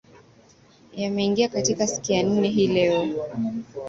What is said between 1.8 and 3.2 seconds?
siku ya nne hii leo